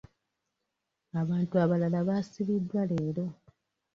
[1.21, 3.25] Abantu abalala baasibidwa leero.